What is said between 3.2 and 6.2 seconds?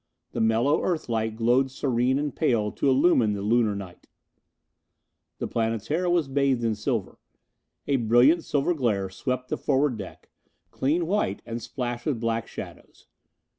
the Lunar night. The Planetara